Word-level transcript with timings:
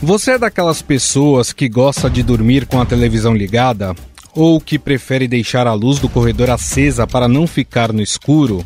Você 0.00 0.30
é 0.30 0.38
daquelas 0.38 0.80
pessoas 0.80 1.52
que 1.52 1.68
gosta 1.68 2.08
de 2.08 2.22
dormir 2.22 2.66
com 2.66 2.80
a 2.80 2.86
televisão 2.86 3.34
ligada? 3.34 3.92
Ou 4.32 4.60
que 4.60 4.78
prefere 4.78 5.26
deixar 5.26 5.66
a 5.66 5.74
luz 5.74 5.98
do 5.98 6.08
corredor 6.08 6.50
acesa 6.50 7.04
para 7.04 7.26
não 7.26 7.48
ficar 7.48 7.92
no 7.92 8.00
escuro? 8.00 8.64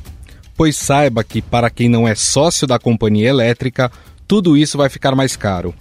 Pois 0.54 0.77
saiba 0.77 1.25
que, 1.25 1.41
para 1.41 1.70
quem 1.70 1.88
não 1.88 2.07
é 2.07 2.14
sócio 2.14 2.66
da 2.66 2.79
companhia 2.79 3.30
elétrica, 3.30 3.91
tudo 4.29 4.59
isso 4.59 4.77
vai 4.77 4.91
ficar 4.91 5.14
mais 5.14 5.36
caro. 5.36 5.75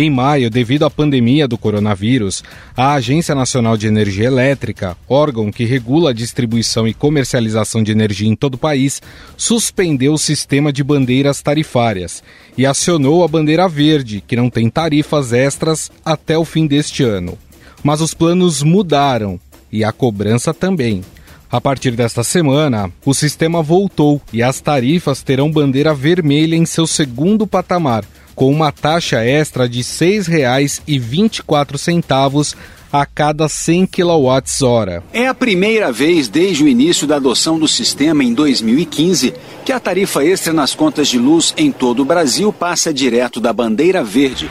Em 0.00 0.08
maio, 0.08 0.48
devido 0.48 0.84
à 0.84 0.90
pandemia 0.90 1.48
do 1.48 1.58
coronavírus, 1.58 2.44
a 2.76 2.92
Agência 2.92 3.34
Nacional 3.34 3.76
de 3.76 3.88
Energia 3.88 4.28
Elétrica, 4.28 4.96
órgão 5.08 5.50
que 5.50 5.64
regula 5.64 6.10
a 6.10 6.12
distribuição 6.12 6.86
e 6.86 6.94
comercialização 6.94 7.82
de 7.82 7.90
energia 7.90 8.28
em 8.28 8.36
todo 8.36 8.54
o 8.54 8.58
país, 8.58 9.02
suspendeu 9.36 10.12
o 10.12 10.16
sistema 10.18 10.72
de 10.72 10.84
bandeiras 10.84 11.42
tarifárias 11.42 12.22
e 12.56 12.64
acionou 12.64 13.24
a 13.24 13.26
bandeira 13.26 13.66
verde, 13.66 14.22
que 14.24 14.36
não 14.36 14.48
tem 14.48 14.70
tarifas 14.70 15.32
extras 15.32 15.90
até 16.04 16.38
o 16.38 16.44
fim 16.44 16.68
deste 16.68 17.02
ano. 17.02 17.36
Mas 17.82 18.00
os 18.00 18.14
planos 18.14 18.62
mudaram 18.62 19.40
e 19.72 19.82
a 19.82 19.90
cobrança 19.90 20.54
também. 20.54 21.02
A 21.50 21.60
partir 21.60 21.96
desta 21.96 22.22
semana, 22.22 22.88
o 23.04 23.12
sistema 23.12 23.64
voltou 23.64 24.22
e 24.32 24.44
as 24.44 24.60
tarifas 24.60 25.24
terão 25.24 25.50
bandeira 25.50 25.92
vermelha 25.92 26.54
em 26.54 26.64
seu 26.64 26.86
segundo 26.86 27.48
patamar, 27.48 28.04
com 28.38 28.50
uma 28.52 28.70
taxa 28.70 29.24
extra 29.24 29.68
de 29.68 29.78
R$ 29.78 29.84
6,24 29.84 32.54
a 32.92 33.04
cada 33.04 33.48
100 33.48 33.86
kWh. 33.86 35.02
É 35.12 35.26
a 35.26 35.34
primeira 35.34 35.90
vez 35.90 36.28
desde 36.28 36.62
o 36.62 36.68
início 36.68 37.04
da 37.04 37.16
adoção 37.16 37.58
do 37.58 37.66
sistema 37.66 38.22
em 38.22 38.32
2015 38.32 39.34
que 39.64 39.72
a 39.72 39.80
tarifa 39.80 40.24
extra 40.24 40.52
nas 40.52 40.72
contas 40.72 41.08
de 41.08 41.18
luz 41.18 41.52
em 41.56 41.72
todo 41.72 42.02
o 42.02 42.04
Brasil 42.04 42.52
passa 42.52 42.94
direto 42.94 43.40
da 43.40 43.52
bandeira 43.52 44.04
verde. 44.04 44.48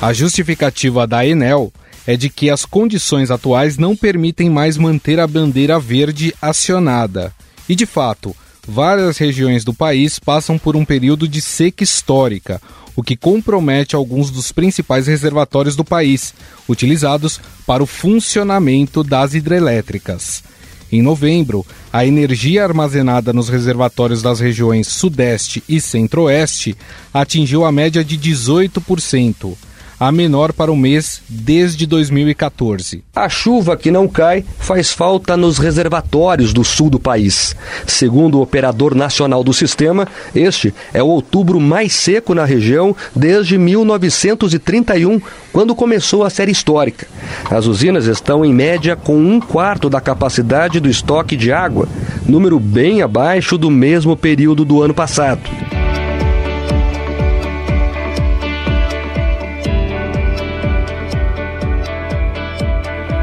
A 0.00 0.14
justificativa 0.14 1.06
da 1.06 1.26
Enel 1.26 1.70
é 2.08 2.16
de 2.16 2.30
que 2.30 2.48
as 2.48 2.64
condições 2.64 3.30
atuais 3.30 3.76
não 3.76 3.94
permitem 3.94 4.48
mais 4.48 4.78
manter 4.78 5.20
a 5.20 5.26
bandeira 5.26 5.78
verde 5.78 6.34
acionada. 6.40 7.34
E 7.68 7.74
de 7.74 7.84
fato, 7.84 8.34
várias 8.66 9.18
regiões 9.18 9.62
do 9.62 9.74
país 9.74 10.18
passam 10.18 10.58
por 10.58 10.74
um 10.74 10.86
período 10.86 11.28
de 11.28 11.42
seca 11.42 11.84
histórica, 11.84 12.62
o 12.96 13.02
que 13.02 13.14
compromete 13.14 13.94
alguns 13.94 14.30
dos 14.30 14.50
principais 14.52 15.06
reservatórios 15.06 15.76
do 15.76 15.84
país, 15.84 16.32
utilizados 16.66 17.38
para 17.66 17.82
o 17.82 17.86
funcionamento 17.86 19.04
das 19.04 19.34
hidrelétricas. 19.34 20.42
Em 20.90 21.02
novembro, 21.02 21.66
a 21.92 22.06
energia 22.06 22.64
armazenada 22.64 23.34
nos 23.34 23.50
reservatórios 23.50 24.22
das 24.22 24.40
regiões 24.40 24.86
Sudeste 24.86 25.62
e 25.68 25.78
Centro-Oeste 25.78 26.74
atingiu 27.12 27.66
a 27.66 27.70
média 27.70 28.02
de 28.02 28.16
18% 28.16 29.67
a 29.98 30.12
menor 30.12 30.52
para 30.52 30.70
o 30.70 30.76
mês 30.76 31.20
desde 31.28 31.86
2014. 31.86 33.02
A 33.14 33.28
chuva 33.28 33.76
que 33.76 33.90
não 33.90 34.06
cai 34.06 34.44
faz 34.58 34.92
falta 34.92 35.36
nos 35.36 35.58
reservatórios 35.58 36.52
do 36.52 36.64
sul 36.64 36.88
do 36.88 37.00
país. 37.00 37.56
Segundo 37.86 38.38
o 38.38 38.42
operador 38.42 38.94
nacional 38.94 39.42
do 39.42 39.52
sistema, 39.52 40.06
este 40.34 40.72
é 40.92 41.02
o 41.02 41.08
outubro 41.08 41.60
mais 41.60 41.92
seco 41.92 42.34
na 42.34 42.44
região 42.44 42.94
desde 43.14 43.58
1931, 43.58 45.20
quando 45.52 45.74
começou 45.74 46.24
a 46.24 46.30
série 46.30 46.52
histórica. 46.52 47.06
As 47.50 47.66
usinas 47.66 48.06
estão 48.06 48.44
em 48.44 48.54
média 48.54 48.94
com 48.94 49.16
um 49.16 49.40
quarto 49.40 49.90
da 49.90 50.00
capacidade 50.00 50.80
do 50.80 50.88
estoque 50.88 51.36
de 51.36 51.52
água, 51.52 51.88
número 52.26 52.60
bem 52.60 53.02
abaixo 53.02 53.58
do 53.58 53.70
mesmo 53.70 54.16
período 54.16 54.64
do 54.64 54.82
ano 54.82 54.94
passado. 54.94 55.40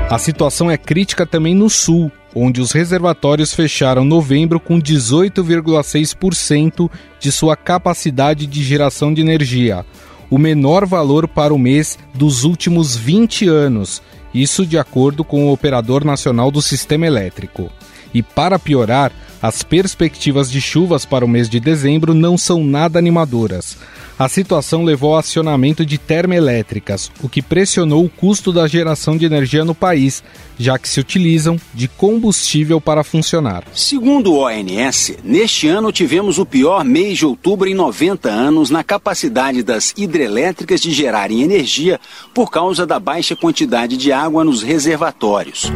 A 0.07 0.19
situação 0.19 0.69
é 0.69 0.77
crítica 0.77 1.25
também 1.25 1.55
no 1.55 1.67
sul, 1.67 2.11
onde 2.35 2.61
os 2.61 2.71
reservatórios 2.71 3.55
fecharam 3.55 4.05
novembro 4.05 4.59
com 4.59 4.79
18,6% 4.79 6.91
de 7.19 7.31
sua 7.31 7.55
capacidade 7.55 8.45
de 8.45 8.63
geração 8.63 9.11
de 9.11 9.21
energia, 9.21 9.83
o 10.29 10.37
menor 10.37 10.85
valor 10.85 11.27
para 11.27 11.51
o 11.51 11.57
mês 11.57 11.97
dos 12.13 12.43
últimos 12.43 12.95
20 12.95 13.47
anos, 13.47 13.99
isso 14.31 14.63
de 14.63 14.77
acordo 14.77 15.23
com 15.23 15.47
o 15.47 15.51
Operador 15.51 16.05
Nacional 16.05 16.51
do 16.51 16.61
Sistema 16.61 17.07
Elétrico. 17.07 17.71
E 18.15 18.23
para 18.23 18.57
piorar, 18.57 19.11
as 19.41 19.61
perspectivas 19.61 20.49
de 20.49 20.61
chuvas 20.61 21.03
para 21.03 21.25
o 21.25 21.27
mês 21.27 21.49
de 21.49 21.59
dezembro 21.59 22.13
não 22.13 22.37
são 22.37 22.63
nada 22.63 22.97
animadoras. 22.97 23.77
A 24.17 24.29
situação 24.29 24.85
levou 24.85 25.11
ao 25.11 25.19
acionamento 25.19 25.85
de 25.85 25.97
termoelétricas, 25.97 27.11
o 27.21 27.27
que 27.27 27.41
pressionou 27.41 28.05
o 28.05 28.09
custo 28.09 28.53
da 28.53 28.65
geração 28.65 29.17
de 29.17 29.25
energia 29.25 29.65
no 29.65 29.75
país, 29.75 30.23
já 30.57 30.79
que 30.79 30.87
se 30.87 31.01
utilizam 31.01 31.59
de 31.73 31.89
combustível 31.89 32.79
para 32.79 33.03
funcionar. 33.03 33.65
Segundo 33.73 34.31
o 34.31 34.45
ONS, 34.45 35.17
neste 35.21 35.67
ano 35.67 35.91
tivemos 35.91 36.39
o 36.39 36.45
pior 36.45 36.85
mês 36.85 37.17
de 37.17 37.25
outubro 37.25 37.67
em 37.67 37.75
90 37.75 38.29
anos 38.29 38.69
na 38.69 38.81
capacidade 38.81 39.61
das 39.61 39.93
hidrelétricas 39.97 40.79
de 40.79 40.91
gerarem 40.91 41.41
energia 41.41 41.99
por 42.33 42.49
causa 42.49 42.85
da 42.85 42.97
baixa 42.97 43.35
quantidade 43.35 43.97
de 43.97 44.13
água 44.13 44.45
nos 44.45 44.63
reservatórios. 44.63 45.69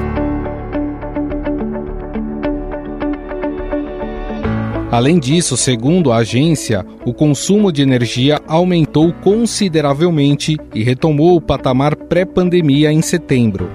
Além 4.92 5.20
disso, 5.20 5.56
segundo 5.56 6.12
a 6.12 6.18
agência, 6.18 6.84
o 7.06 7.14
consumo 7.14 7.72
de 7.72 7.84
energia 7.84 8.42
aumentou 8.48 9.14
consideravelmente 9.14 10.58
e 10.74 10.84
retomou 10.84 11.36
o 11.36 11.42
patamar 11.42 11.96
pré-pandemia 11.96 12.92
em 12.92 13.00
setembro. 13.00 13.70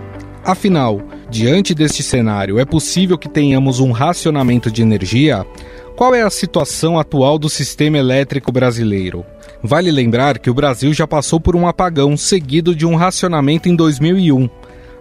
Afinal, 0.44 1.00
diante 1.30 1.72
deste 1.72 2.02
cenário, 2.02 2.58
é 2.58 2.64
possível 2.64 3.16
que 3.16 3.28
tenhamos 3.28 3.78
um 3.78 3.92
racionamento 3.92 4.72
de 4.72 4.82
energia? 4.82 5.46
Qual 5.94 6.12
é 6.16 6.22
a 6.22 6.30
situação 6.30 6.98
atual 6.98 7.38
do 7.38 7.48
sistema 7.48 7.96
elétrico 7.96 8.50
brasileiro? 8.50 9.24
Vale 9.62 9.92
lembrar 9.92 10.40
que 10.40 10.50
o 10.50 10.54
Brasil 10.54 10.92
já 10.92 11.06
passou 11.06 11.38
por 11.38 11.54
um 11.54 11.68
apagão 11.68 12.16
seguido 12.16 12.74
de 12.74 12.84
um 12.84 12.96
racionamento 12.96 13.68
em 13.68 13.76
2001 13.76 14.50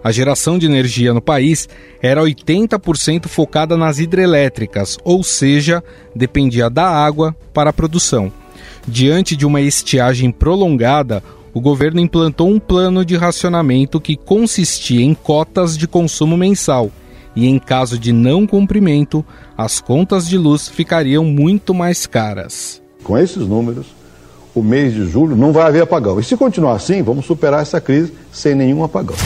a 0.04 0.12
geração 0.12 0.58
de 0.58 0.66
energia 0.66 1.14
no 1.14 1.22
país 1.22 1.66
era 2.02 2.20
80% 2.20 3.26
focada 3.26 3.74
nas 3.74 3.98
hidrelétricas, 3.98 4.98
ou 5.02 5.22
seja, 5.22 5.82
dependia 6.14 6.68
da 6.68 6.86
água 6.86 7.34
para 7.54 7.70
a 7.70 7.72
produção. 7.72 8.30
Diante 8.86 9.34
de 9.34 9.46
uma 9.46 9.62
estiagem 9.62 10.30
prolongada, 10.30 11.24
o 11.54 11.60
governo 11.60 12.00
implantou 12.00 12.50
um 12.50 12.60
plano 12.60 13.02
de 13.02 13.16
racionamento 13.16 13.98
que 13.98 14.14
consistia 14.14 15.02
em 15.02 15.14
cotas 15.14 15.74
de 15.78 15.88
consumo 15.88 16.36
mensal. 16.36 16.90
E 17.34 17.48
em 17.48 17.58
caso 17.58 17.98
de 17.98 18.12
não 18.12 18.46
cumprimento, 18.46 19.24
as 19.56 19.80
contas 19.80 20.28
de 20.28 20.36
luz 20.36 20.68
ficariam 20.68 21.24
muito 21.24 21.72
mais 21.72 22.06
caras. 22.06 22.82
Com 23.02 23.16
esses 23.16 23.46
números, 23.46 23.86
o 24.54 24.62
mês 24.62 24.92
de 24.92 25.06
julho 25.06 25.34
não 25.34 25.50
vai 25.50 25.66
haver 25.66 25.82
apagão. 25.82 26.20
E 26.20 26.24
se 26.24 26.36
continuar 26.36 26.74
assim, 26.74 27.02
vamos 27.02 27.24
superar 27.24 27.62
essa 27.62 27.80
crise 27.80 28.12
sem 28.30 28.54
nenhum 28.54 28.84
apagão. 28.84 29.16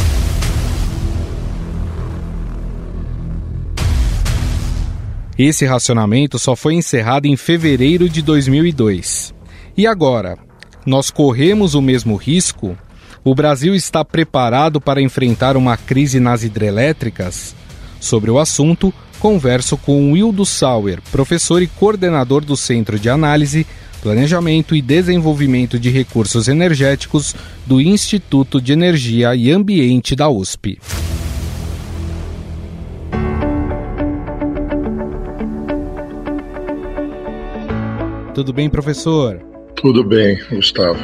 Esse 5.38 5.64
racionamento 5.64 6.36
só 6.36 6.56
foi 6.56 6.74
encerrado 6.74 7.26
em 7.26 7.36
fevereiro 7.36 8.08
de 8.08 8.22
2002. 8.22 9.32
E 9.76 9.86
agora? 9.86 10.36
Nós 10.84 11.10
corremos 11.10 11.74
o 11.74 11.80
mesmo 11.80 12.16
risco? 12.16 12.76
O 13.22 13.36
Brasil 13.36 13.72
está 13.72 14.04
preparado 14.04 14.80
para 14.80 15.00
enfrentar 15.00 15.56
uma 15.56 15.76
crise 15.76 16.18
nas 16.18 16.42
hidrelétricas? 16.42 17.54
Sobre 18.00 18.32
o 18.32 18.38
assunto, 18.40 18.92
converso 19.20 19.76
com 19.76 20.12
Wildo 20.12 20.44
Sauer, 20.44 21.00
professor 21.12 21.62
e 21.62 21.68
coordenador 21.68 22.44
do 22.44 22.56
Centro 22.56 22.98
de 22.98 23.08
Análise, 23.08 23.64
Planejamento 24.02 24.74
e 24.74 24.82
Desenvolvimento 24.82 25.78
de 25.78 25.88
Recursos 25.88 26.48
Energéticos 26.48 27.36
do 27.64 27.80
Instituto 27.80 28.60
de 28.60 28.72
Energia 28.72 29.36
e 29.36 29.52
Ambiente 29.52 30.16
da 30.16 30.28
USP. 30.28 30.80
Tudo 38.38 38.52
bem, 38.52 38.70
professor? 38.70 39.40
Tudo 39.74 40.04
bem, 40.04 40.38
Gustavo. 40.48 41.00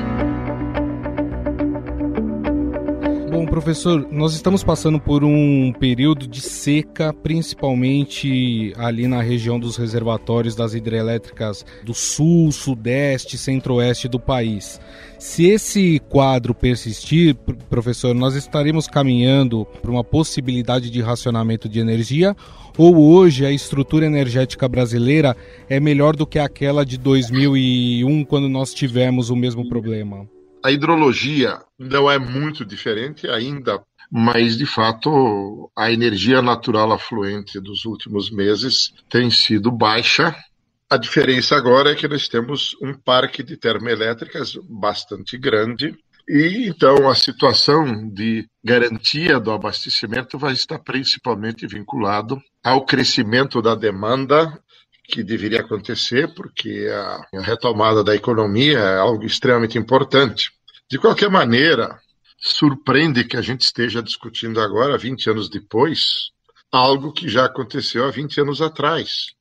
Bom, 3.44 3.50
Professor, 3.50 4.08
nós 4.10 4.32
estamos 4.32 4.64
passando 4.64 4.98
por 4.98 5.22
um 5.22 5.70
período 5.78 6.26
de 6.26 6.40
seca, 6.40 7.12
principalmente 7.12 8.72
ali 8.78 9.06
na 9.06 9.20
região 9.20 9.60
dos 9.60 9.76
reservatórios 9.76 10.56
das 10.56 10.72
hidrelétricas 10.72 11.62
do 11.84 11.92
sul, 11.92 12.50
sudeste, 12.50 13.36
centro-oeste 13.36 14.08
do 14.08 14.18
país. 14.18 14.80
Se 15.18 15.44
esse 15.44 16.00
quadro 16.08 16.54
persistir, 16.54 17.34
professor, 17.68 18.14
nós 18.14 18.34
estaremos 18.34 18.86
caminhando 18.86 19.66
para 19.82 19.90
uma 19.90 20.02
possibilidade 20.02 20.88
de 20.88 21.02
racionamento 21.02 21.68
de 21.68 21.80
energia 21.80 22.34
ou 22.78 22.96
hoje 22.96 23.44
a 23.44 23.52
estrutura 23.52 24.06
energética 24.06 24.66
brasileira 24.66 25.36
é 25.68 25.78
melhor 25.78 26.16
do 26.16 26.26
que 26.26 26.38
aquela 26.38 26.82
de 26.82 26.96
2001, 26.96 28.24
quando 28.24 28.48
nós 28.48 28.72
tivemos 28.72 29.28
o 29.28 29.36
mesmo 29.36 29.68
problema? 29.68 30.26
A 30.64 30.72
hidrologia 30.72 31.60
não 31.78 32.10
é 32.10 32.18
muito 32.18 32.64
diferente 32.64 33.28
ainda, 33.28 33.82
mas 34.10 34.56
de 34.56 34.64
fato 34.64 35.70
a 35.76 35.92
energia 35.92 36.40
natural 36.40 36.90
afluente 36.90 37.60
dos 37.60 37.84
últimos 37.84 38.30
meses 38.30 38.94
tem 39.10 39.30
sido 39.30 39.70
baixa. 39.70 40.34
A 40.88 40.96
diferença 40.96 41.54
agora 41.54 41.92
é 41.92 41.94
que 41.94 42.08
nós 42.08 42.28
temos 42.28 42.74
um 42.80 42.94
parque 42.94 43.42
de 43.42 43.58
termoelétricas 43.58 44.54
bastante 44.66 45.36
grande 45.36 45.94
e 46.26 46.66
então 46.66 47.10
a 47.10 47.14
situação 47.14 48.08
de 48.08 48.48
garantia 48.64 49.38
do 49.38 49.50
abastecimento 49.50 50.38
vai 50.38 50.54
estar 50.54 50.78
principalmente 50.78 51.66
vinculado 51.66 52.40
ao 52.62 52.86
crescimento 52.86 53.60
da 53.60 53.74
demanda 53.74 54.58
que 55.04 55.22
deveria 55.22 55.60
acontecer, 55.60 56.32
porque 56.34 56.88
a 56.90 57.40
retomada 57.40 58.02
da 58.02 58.14
economia 58.14 58.78
é 58.78 58.98
algo 58.98 59.24
extremamente 59.24 59.76
importante. 59.76 60.50
De 60.90 60.98
qualquer 60.98 61.30
maneira, 61.30 61.98
surpreende 62.38 63.24
que 63.24 63.38
a 63.38 63.42
gente 63.42 63.62
esteja 63.62 64.02
discutindo 64.02 64.60
agora, 64.60 64.98
20 64.98 65.30
anos 65.30 65.48
depois, 65.48 66.30
algo 66.70 67.10
que 67.10 67.26
já 67.26 67.46
aconteceu 67.46 68.04
há 68.04 68.10
20 68.10 68.42
anos 68.42 68.60
atrás 68.60 69.32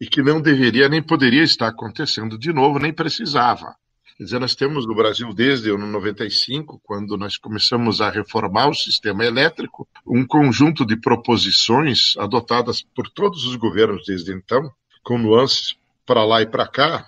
e 0.00 0.06
que 0.06 0.22
não 0.22 0.40
deveria 0.40 0.88
nem 0.88 1.02
poderia 1.02 1.42
estar 1.42 1.68
acontecendo 1.68 2.38
de 2.38 2.52
novo, 2.52 2.78
nem 2.78 2.92
precisava. 2.92 3.74
Quer 4.16 4.22
dizer, 4.22 4.38
nós 4.38 4.54
temos 4.54 4.86
no 4.86 4.94
Brasil, 4.94 5.34
desde 5.34 5.72
o 5.72 5.74
ano 5.74 5.88
95, 5.88 6.80
quando 6.84 7.16
nós 7.16 7.36
começamos 7.36 8.00
a 8.00 8.08
reformar 8.08 8.68
o 8.68 8.74
sistema 8.74 9.24
elétrico, 9.24 9.88
um 10.06 10.24
conjunto 10.24 10.86
de 10.86 10.96
proposições 10.96 12.16
adotadas 12.16 12.82
por 12.94 13.10
todos 13.10 13.44
os 13.44 13.56
governos 13.56 14.06
desde 14.06 14.32
então, 14.32 14.70
com 15.02 15.18
nuances 15.18 15.76
para 16.06 16.24
lá 16.24 16.40
e 16.40 16.46
para 16.46 16.68
cá, 16.68 17.04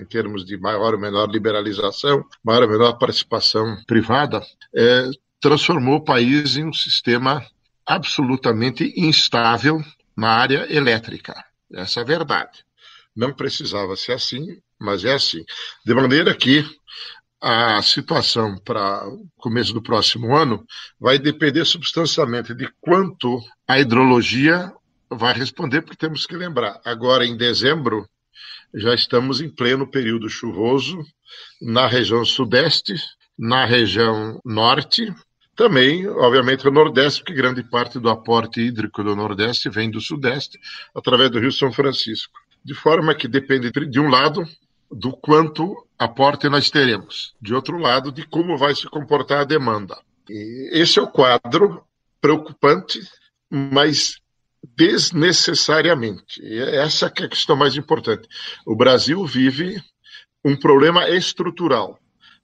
em 0.00 0.04
termos 0.04 0.44
de 0.44 0.58
maior 0.58 0.94
ou 0.94 1.00
menor 1.00 1.30
liberalização, 1.30 2.24
maior 2.44 2.64
ou 2.64 2.68
menor 2.68 2.92
participação 2.94 3.76
privada, 3.86 4.42
é, 4.74 5.10
transformou 5.40 5.96
o 5.96 6.04
país 6.04 6.56
em 6.56 6.64
um 6.64 6.72
sistema 6.72 7.44
absolutamente 7.86 8.92
instável 8.96 9.82
na 10.16 10.28
área 10.28 10.72
elétrica. 10.72 11.34
Essa 11.72 12.00
é 12.00 12.02
a 12.02 12.06
verdade. 12.06 12.64
Não 13.14 13.32
precisava 13.32 13.96
ser 13.96 14.12
assim, 14.12 14.58
mas 14.78 15.04
é 15.04 15.14
assim. 15.14 15.44
De 15.84 15.94
maneira 15.94 16.34
que 16.34 16.64
a 17.40 17.82
situação 17.82 18.56
para 18.58 19.02
começo 19.36 19.72
do 19.72 19.82
próximo 19.82 20.36
ano 20.36 20.64
vai 20.98 21.18
depender 21.18 21.64
substancialmente 21.64 22.54
de 22.54 22.68
quanto 22.80 23.40
a 23.66 23.80
hidrologia 23.80 24.72
vai 25.10 25.34
responder, 25.34 25.82
porque 25.82 25.96
temos 25.96 26.24
que 26.24 26.36
lembrar, 26.36 26.80
agora 26.84 27.26
em 27.26 27.36
dezembro, 27.36 28.08
já 28.74 28.94
estamos 28.94 29.40
em 29.40 29.48
pleno 29.48 29.86
período 29.86 30.28
chuvoso 30.28 31.04
na 31.60 31.86
região 31.86 32.24
sudeste, 32.24 32.94
na 33.38 33.64
região 33.64 34.40
norte, 34.44 35.12
também, 35.54 36.08
obviamente, 36.08 36.64
no 36.64 36.70
Nordeste, 36.70 37.20
porque 37.20 37.34
grande 37.34 37.62
parte 37.62 37.98
do 37.98 38.08
aporte 38.08 38.60
hídrico 38.60 39.04
do 39.04 39.14
Nordeste 39.14 39.68
vem 39.68 39.90
do 39.90 40.00
Sudeste, 40.00 40.58
através 40.94 41.30
do 41.30 41.38
Rio 41.38 41.52
São 41.52 41.70
Francisco. 41.72 42.32
De 42.64 42.74
forma 42.74 43.14
que 43.14 43.28
depende, 43.28 43.70
de 43.70 44.00
um 44.00 44.08
lado, 44.08 44.46
do 44.90 45.12
quanto 45.12 45.86
aporte 45.98 46.48
nós 46.48 46.70
teremos, 46.70 47.34
de 47.40 47.54
outro 47.54 47.78
lado, 47.78 48.10
de 48.10 48.26
como 48.26 48.56
vai 48.56 48.74
se 48.74 48.86
comportar 48.88 49.40
a 49.40 49.44
demanda. 49.44 49.98
E 50.28 50.70
esse 50.72 50.98
é 50.98 51.02
o 51.02 51.08
quadro 51.08 51.84
preocupante, 52.20 53.00
mas 53.50 54.21
desnecessariamente. 54.82 56.42
E 56.42 56.58
essa 56.58 57.06
é 57.06 57.08
a 57.08 57.28
questão 57.28 57.54
mais 57.54 57.76
importante. 57.76 58.26
O 58.66 58.74
Brasil 58.74 59.24
vive 59.24 59.80
um 60.44 60.56
problema 60.56 61.08
estrutural. 61.08 62.00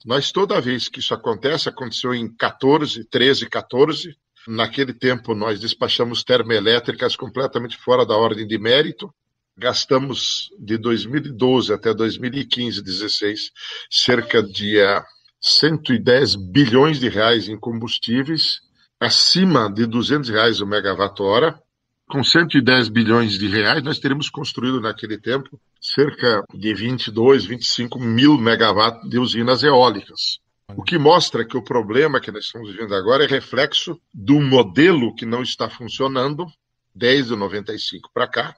Nós, 0.07 0.31
toda 0.31 0.61
vez 0.61 0.89
que 0.89 1.01
isso 1.01 1.13
acontece, 1.13 1.69
aconteceu 1.69 2.15
em 2.15 2.33
14, 2.33 3.05
13, 3.05 3.49
14, 3.49 4.17
naquele 4.47 4.95
tempo 4.95 5.35
nós 5.35 5.59
despachamos 5.59 6.23
termoelétricas 6.23 7.17
completamente 7.17 7.77
fora 7.77 8.07
da 8.07 8.17
ordem 8.17 8.47
de 8.47 8.57
mérito, 8.57 9.13
gastamos 9.57 10.49
de 10.57 10.79
2012 10.79 11.73
até 11.73 11.93
2015, 11.93 12.81
16, 12.81 13.51
cerca 13.91 14.41
de 14.41 14.77
uh, 14.77 14.81
eh, 14.81 15.05
110 15.41 16.37
bilhões 16.37 17.01
de 17.01 17.09
reais 17.09 17.49
em 17.49 17.59
combustíveis, 17.59 18.61
acima 19.01 19.69
de 19.69 19.85
200 19.87 20.31
reais 20.31 20.61
o 20.61 20.67
megawatt-hora, 20.67 21.61
com 22.09 22.25
110 22.25 22.89
bilhões 22.89 23.39
de 23.39 23.47
reais, 23.47 23.83
nós 23.83 23.99
teríamos 23.99 24.31
construído 24.31 24.81
naquele 24.81 25.19
tempo 25.19 25.61
cerca 25.81 26.43
de 26.55 26.75
22, 26.75 27.45
25 27.45 28.01
mil 28.01 28.39
megawatts 28.39 29.09
de 29.09 29.19
usinas 29.19 29.63
eólicas. 29.63 30.41
O 30.75 30.83
que 30.83 30.99
mostra 30.99 31.45
que 31.45 31.57
o 31.57 31.63
problema 31.63 32.21
que 32.21 32.33
nós 32.33 32.47
estamos 32.47 32.71
vivendo 32.71 32.95
agora 32.95 33.25
é 33.25 33.27
reflexo 33.27 34.01
do 34.13 34.41
modelo 34.41 35.15
que 35.15 35.27
não 35.27 35.43
está 35.43 35.69
funcionando 35.69 36.47
desde 36.95 37.35
o 37.35 37.37
95 37.37 38.11
para 38.13 38.27
cá, 38.27 38.57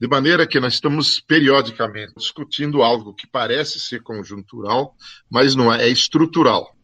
de 0.00 0.08
maneira 0.08 0.46
que 0.46 0.58
nós 0.58 0.74
estamos 0.74 1.20
periodicamente 1.20 2.14
discutindo 2.16 2.82
algo 2.82 3.14
que 3.14 3.26
parece 3.26 3.78
ser 3.78 4.02
conjuntural, 4.02 4.94
mas 5.30 5.54
não 5.54 5.72
é, 5.72 5.84
é 5.84 5.88
estrutural. 5.88 6.74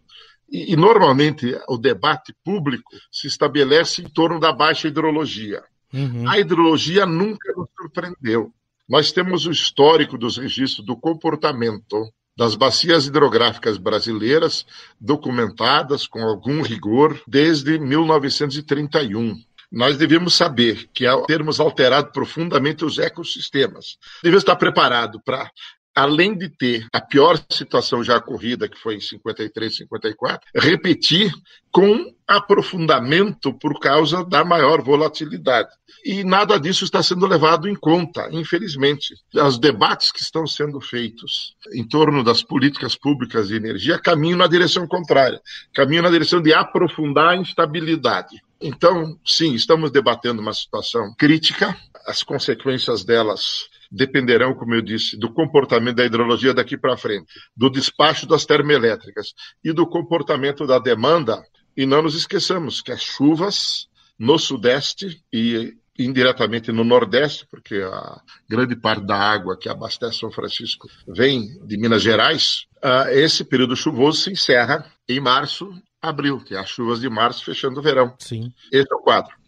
E, 0.50 0.72
e 0.72 0.76
normalmente 0.76 1.56
o 1.68 1.76
debate 1.76 2.34
público 2.44 2.90
se 3.10 3.26
estabelece 3.28 4.02
em 4.02 4.08
torno 4.08 4.38
da 4.38 4.52
baixa 4.52 4.88
hidrologia. 4.88 5.62
Uhum. 5.92 6.28
A 6.28 6.38
hidrologia 6.38 7.04
nunca 7.06 7.52
nos 7.56 7.68
surpreendeu. 7.76 8.52
Nós 8.88 9.12
temos 9.12 9.46
o 9.46 9.50
histórico 9.50 10.18
dos 10.18 10.36
registros 10.36 10.84
do 10.84 10.96
comportamento 10.96 12.10
das 12.36 12.54
bacias 12.54 13.06
hidrográficas 13.06 13.76
brasileiras 13.76 14.64
documentadas 15.00 16.06
com 16.06 16.22
algum 16.22 16.62
rigor 16.62 17.20
desde 17.26 17.78
1931. 17.78 19.38
Nós 19.70 19.96
devemos 19.96 20.34
saber 20.34 20.88
que, 20.92 21.06
ao 21.06 21.26
termos 21.26 21.60
alterado 21.60 22.10
profundamente 22.10 22.84
os 22.84 22.98
ecossistemas, 22.98 23.98
devemos 24.22 24.42
estar 24.42 24.56
preparados 24.56 25.20
para 25.24 25.50
além 25.94 26.36
de 26.36 26.48
ter 26.48 26.86
a 26.92 27.00
pior 27.00 27.38
situação 27.50 28.02
já 28.02 28.16
ocorrida, 28.16 28.68
que 28.68 28.78
foi 28.78 28.96
em 28.96 29.00
53, 29.00 29.76
54, 29.76 30.48
repetir 30.54 31.32
com 31.70 32.12
aprofundamento 32.26 33.52
por 33.52 33.78
causa 33.78 34.24
da 34.24 34.44
maior 34.44 34.82
volatilidade. 34.82 35.68
E 36.04 36.24
nada 36.24 36.58
disso 36.58 36.84
está 36.84 37.02
sendo 37.02 37.26
levado 37.26 37.68
em 37.68 37.74
conta, 37.74 38.28
infelizmente. 38.32 39.14
Os 39.34 39.58
debates 39.58 40.10
que 40.10 40.20
estão 40.20 40.46
sendo 40.46 40.80
feitos 40.80 41.54
em 41.72 41.86
torno 41.86 42.24
das 42.24 42.42
políticas 42.42 42.96
públicas 42.96 43.48
de 43.48 43.56
energia 43.56 43.98
caminham 43.98 44.38
na 44.38 44.46
direção 44.46 44.86
contrária 44.86 45.40
caminham 45.74 46.02
na 46.02 46.10
direção 46.10 46.40
de 46.40 46.52
aprofundar 46.52 47.30
a 47.30 47.36
instabilidade. 47.36 48.40
Então, 48.60 49.18
sim, 49.24 49.54
estamos 49.54 49.90
debatendo 49.90 50.42
uma 50.42 50.52
situação 50.52 51.14
crítica, 51.18 51.74
as 52.06 52.22
consequências 52.22 53.04
delas 53.04 53.69
dependerão, 53.90 54.54
como 54.54 54.74
eu 54.74 54.82
disse, 54.82 55.18
do 55.18 55.32
comportamento 55.32 55.96
da 55.96 56.04
hidrologia 56.04 56.54
daqui 56.54 56.76
para 56.76 56.96
frente, 56.96 57.32
do 57.56 57.68
despacho 57.68 58.26
das 58.26 58.46
termoelétricas 58.46 59.34
e 59.64 59.72
do 59.72 59.86
comportamento 59.86 60.66
da 60.66 60.78
demanda. 60.78 61.42
E 61.76 61.86
não 61.86 62.02
nos 62.02 62.14
esqueçamos 62.14 62.80
que 62.80 62.92
as 62.92 63.02
chuvas 63.02 63.88
no 64.18 64.38
Sudeste 64.38 65.22
e 65.32 65.74
indiretamente 65.98 66.72
no 66.72 66.84
Nordeste, 66.84 67.46
porque 67.50 67.76
a 67.76 68.20
grande 68.48 68.74
parte 68.74 69.04
da 69.04 69.16
água 69.16 69.58
que 69.58 69.68
abastece 69.68 70.18
São 70.18 70.30
Francisco 70.30 70.88
vem 71.06 71.58
de 71.66 71.76
Minas 71.76 72.02
Gerais, 72.02 72.66
uh, 72.82 73.08
esse 73.10 73.44
período 73.44 73.76
chuvoso 73.76 74.22
se 74.22 74.30
encerra 74.30 74.90
em 75.08 75.20
março, 75.20 75.70
abril, 76.00 76.40
que 76.40 76.54
é 76.54 76.58
as 76.58 76.70
chuvas 76.70 77.00
de 77.00 77.08
março 77.08 77.44
fechando 77.44 77.80
o 77.80 77.82
verão. 77.82 78.14
Sim. 78.18 78.52
Esse 78.72 78.90
é 78.90 78.96
o 78.96 79.00
quadro. 79.00 79.39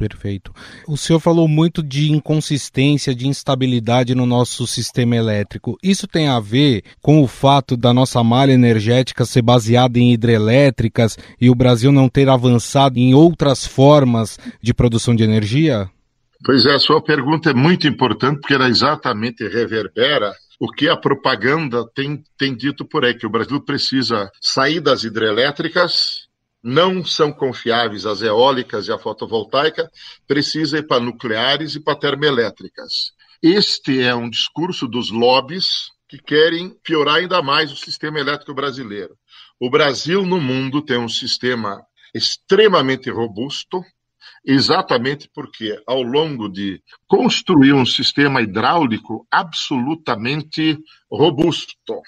Perfeito. 0.00 0.50
O 0.88 0.96
senhor 0.96 1.20
falou 1.20 1.46
muito 1.46 1.82
de 1.82 2.10
inconsistência, 2.10 3.14
de 3.14 3.28
instabilidade 3.28 4.14
no 4.14 4.24
nosso 4.24 4.66
sistema 4.66 5.14
elétrico. 5.14 5.76
Isso 5.82 6.08
tem 6.08 6.26
a 6.26 6.40
ver 6.40 6.84
com 7.02 7.22
o 7.22 7.28
fato 7.28 7.76
da 7.76 7.92
nossa 7.92 8.24
malha 8.24 8.52
energética 8.52 9.26
ser 9.26 9.42
baseada 9.42 9.98
em 9.98 10.14
hidrelétricas 10.14 11.18
e 11.38 11.50
o 11.50 11.54
Brasil 11.54 11.92
não 11.92 12.08
ter 12.08 12.30
avançado 12.30 12.98
em 12.98 13.12
outras 13.12 13.66
formas 13.66 14.38
de 14.62 14.72
produção 14.72 15.14
de 15.14 15.22
energia? 15.22 15.90
Pois 16.42 16.64
é, 16.64 16.76
a 16.76 16.78
sua 16.78 17.02
pergunta 17.02 17.50
é 17.50 17.54
muito 17.54 17.86
importante 17.86 18.40
porque 18.40 18.54
ela 18.54 18.70
exatamente 18.70 19.46
reverbera 19.46 20.32
o 20.58 20.72
que 20.72 20.88
a 20.88 20.96
propaganda 20.96 21.86
tem, 21.94 22.24
tem 22.38 22.56
dito 22.56 22.86
por 22.86 23.04
aí, 23.04 23.12
que 23.12 23.26
o 23.26 23.30
Brasil 23.30 23.60
precisa 23.60 24.30
sair 24.40 24.80
das 24.80 25.04
hidrelétricas 25.04 26.29
não 26.62 27.04
são 27.04 27.32
confiáveis 27.32 28.06
as 28.06 28.22
eólicas 28.22 28.88
e 28.88 28.92
a 28.92 28.98
fotovoltaica, 28.98 29.90
precisa 30.26 30.78
ir 30.78 30.86
para 30.86 31.02
nucleares 31.02 31.74
e 31.74 31.80
para 31.80 31.98
termoelétricas. 31.98 33.12
Este 33.42 34.02
é 34.02 34.14
um 34.14 34.28
discurso 34.28 34.86
dos 34.86 35.10
lobbies 35.10 35.90
que 36.08 36.18
querem 36.18 36.70
piorar 36.82 37.16
ainda 37.16 37.40
mais 37.40 37.72
o 37.72 37.76
sistema 37.76 38.18
elétrico 38.18 38.52
brasileiro. 38.52 39.16
O 39.58 39.70
Brasil 39.70 40.26
no 40.26 40.40
mundo 40.40 40.82
tem 40.82 40.98
um 40.98 41.08
sistema 41.08 41.82
extremamente 42.14 43.10
robusto, 43.10 43.82
exatamente 44.44 45.30
porque, 45.32 45.80
ao 45.86 46.02
longo 46.02 46.48
de 46.48 46.82
construir 47.06 47.72
um 47.72 47.86
sistema 47.86 48.42
hidráulico 48.42 49.26
absolutamente 49.30 50.78
robusto, 51.10 52.02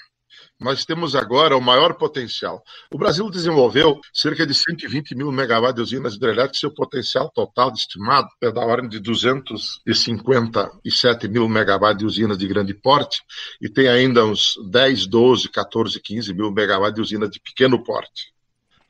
nós 0.63 0.85
temos 0.85 1.15
agora 1.15 1.57
o 1.57 1.61
maior 1.61 1.95
potencial. 1.95 2.63
O 2.91 2.97
Brasil 2.97 3.29
desenvolveu 3.29 3.99
cerca 4.13 4.47
de 4.47 4.53
120 4.53 5.13
mil 5.13 5.29
megawatts 5.31 5.75
de 5.75 5.81
usinas 5.81 6.15
hidrelétricas, 6.15 6.59
seu 6.59 6.73
potencial 6.73 7.29
total 7.29 7.73
estimado 7.73 8.29
é 8.41 8.49
da 8.51 8.61
ordem 8.61 8.89
de 8.89 8.99
257 8.99 11.27
mil 11.27 11.49
megawatts 11.49 11.99
de 11.99 12.05
usinas 12.05 12.37
de 12.37 12.47
grande 12.47 12.73
porte, 12.73 13.21
e 13.61 13.67
tem 13.69 13.89
ainda 13.89 14.25
uns 14.25 14.55
10, 14.69 15.07
12, 15.07 15.49
14, 15.49 15.99
15 15.99 16.33
mil 16.33 16.49
megawatts 16.51 16.95
de 16.95 17.01
usinas 17.01 17.29
de 17.29 17.41
pequeno 17.41 17.83
porte. 17.83 18.31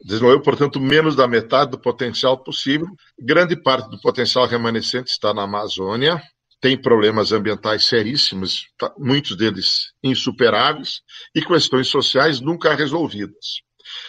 Desenvolveu, 0.06 0.42
portanto, 0.42 0.80
menos 0.80 1.16
da 1.16 1.28
metade 1.28 1.72
do 1.72 1.80
potencial 1.80 2.38
possível. 2.38 2.88
Grande 3.18 3.56
parte 3.56 3.90
do 3.90 4.00
potencial 4.00 4.46
remanescente 4.46 5.10
está 5.10 5.34
na 5.34 5.42
Amazônia, 5.44 6.22
tem 6.64 6.78
problemas 6.78 7.34
ambientais 7.34 7.84
seríssimos, 7.84 8.70
tá, 8.78 8.90
muitos 8.98 9.36
deles 9.36 9.92
insuperáveis, 10.02 11.02
e 11.36 11.42
questões 11.42 11.90
sociais 11.90 12.40
nunca 12.40 12.74
resolvidas. 12.74 13.58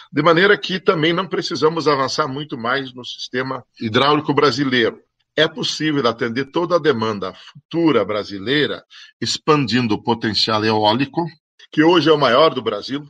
De 0.09 0.23
maneira 0.23 0.57
que 0.57 0.79
também 0.79 1.11
não 1.11 1.27
precisamos 1.27 1.85
avançar 1.85 2.29
muito 2.29 2.57
mais 2.57 2.93
no 2.93 3.03
sistema 3.03 3.61
hidráulico 3.77 4.33
brasileiro. 4.33 5.01
É 5.35 5.49
possível 5.49 6.07
atender 6.07 6.45
toda 6.45 6.77
a 6.77 6.79
demanda 6.79 7.33
futura 7.33 8.05
brasileira, 8.05 8.81
expandindo 9.19 9.95
o 9.95 10.01
potencial 10.01 10.63
eólico, 10.63 11.25
que 11.73 11.83
hoje 11.83 12.09
é 12.09 12.13
o 12.13 12.17
maior 12.17 12.53
do 12.53 12.61
Brasil. 12.61 13.05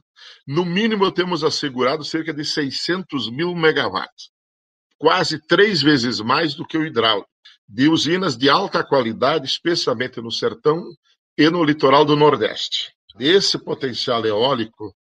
No 0.47 0.65
mínimo, 0.65 1.11
temos 1.11 1.43
assegurado 1.43 2.03
cerca 2.03 2.33
de 2.33 2.43
600 2.43 3.29
mil 3.29 3.53
megawatts, 3.53 4.31
quase 4.97 5.39
três 5.45 5.83
vezes 5.83 6.19
mais 6.19 6.55
do 6.55 6.65
que 6.65 6.79
o 6.79 6.83
hidráulico 6.83 7.29
de 7.67 7.87
usinas 7.89 8.37
de 8.37 8.49
alta 8.49 8.83
qualidade, 8.83 9.45
especialmente 9.45 10.21
no 10.21 10.31
sertão 10.31 10.83
e 11.37 11.49
no 11.49 11.63
litoral 11.63 12.05
do 12.05 12.15
Nordeste. 12.15 12.93
Esse 13.19 13.57
potencial 13.57 14.25
eólico 14.25 14.95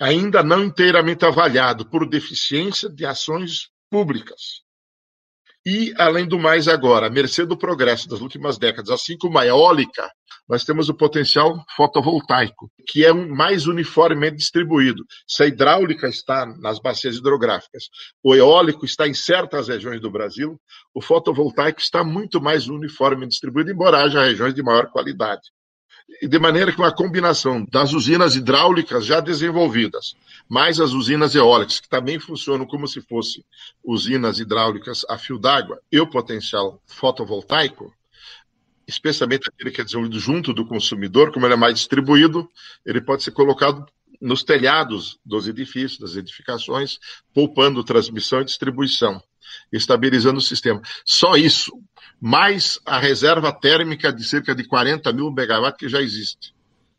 ainda 0.00 0.42
não 0.42 0.64
inteiramente 0.64 1.24
avaliado 1.24 1.88
por 1.88 2.08
deficiência 2.08 2.88
de 2.88 3.06
ações 3.06 3.68
públicas. 3.90 4.63
E, 5.66 5.94
além 5.96 6.28
do 6.28 6.38
mais, 6.38 6.68
agora, 6.68 7.06
à 7.06 7.10
mercê 7.10 7.46
do 7.46 7.56
progresso 7.56 8.08
das 8.08 8.20
últimas 8.20 8.58
décadas, 8.58 8.90
assim 8.90 9.16
como 9.16 9.38
a 9.38 9.46
eólica, 9.46 10.10
nós 10.46 10.62
temos 10.62 10.90
o 10.90 10.94
potencial 10.94 11.64
fotovoltaico, 11.74 12.70
que 12.86 13.04
é 13.04 13.10
um 13.10 13.34
mais 13.34 13.66
uniformemente 13.66 14.36
distribuído. 14.36 15.02
Se 15.26 15.42
a 15.42 15.46
hidráulica 15.46 16.06
está 16.06 16.44
nas 16.58 16.78
bacias 16.78 17.16
hidrográficas, 17.16 17.84
o 18.22 18.34
eólico 18.34 18.84
está 18.84 19.08
em 19.08 19.14
certas 19.14 19.68
regiões 19.68 20.02
do 20.02 20.10
Brasil, 20.10 20.60
o 20.92 21.00
fotovoltaico 21.00 21.80
está 21.80 22.04
muito 22.04 22.42
mais 22.42 22.68
uniformemente 22.68 23.30
distribuído, 23.30 23.70
embora 23.70 24.02
haja 24.02 24.22
regiões 24.22 24.54
de 24.54 24.62
maior 24.62 24.90
qualidade 24.90 25.53
de 26.22 26.38
maneira 26.38 26.72
que 26.72 26.78
uma 26.78 26.94
combinação 26.94 27.64
das 27.70 27.92
usinas 27.92 28.36
hidráulicas 28.36 29.04
já 29.06 29.20
desenvolvidas, 29.20 30.14
mais 30.48 30.80
as 30.80 30.92
usinas 30.92 31.34
eólicas, 31.34 31.80
que 31.80 31.88
também 31.88 32.18
funcionam 32.18 32.66
como 32.66 32.86
se 32.86 33.00
fossem 33.00 33.44
usinas 33.82 34.38
hidráulicas 34.38 35.04
a 35.08 35.18
fio 35.18 35.38
d'água, 35.38 35.80
e 35.90 35.98
o 36.00 36.06
potencial 36.06 36.80
fotovoltaico, 36.86 37.92
especialmente 38.86 39.48
aquele 39.48 39.70
que 39.70 39.80
é 39.80 39.84
desenvolvido 39.84 40.18
junto 40.18 40.52
do 40.52 40.66
consumidor, 40.66 41.32
como 41.32 41.46
ele 41.46 41.54
é 41.54 41.58
mais 41.58 41.74
distribuído, 41.74 42.48
ele 42.84 43.00
pode 43.00 43.22
ser 43.22 43.32
colocado 43.32 43.86
nos 44.20 44.42
telhados 44.42 45.18
dos 45.24 45.48
edifícios, 45.48 45.98
das 45.98 46.16
edificações, 46.16 46.98
poupando 47.34 47.84
transmissão 47.84 48.40
e 48.40 48.44
distribuição, 48.44 49.22
estabilizando 49.72 50.38
o 50.38 50.42
sistema. 50.42 50.80
Só 51.04 51.36
isso 51.36 51.72
mais 52.20 52.80
a 52.86 52.98
reserva 52.98 53.52
térmica 53.52 54.12
de 54.12 54.24
cerca 54.24 54.54
de 54.54 54.64
40 54.66 55.12
mil 55.12 55.30
megawatts 55.30 55.78
que 55.78 55.88
já 55.88 56.00
existe. 56.00 56.54